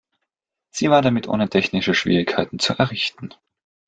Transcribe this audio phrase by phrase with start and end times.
[0.71, 3.35] Sie war damit ohne technische Schwierigkeiten zu errichten.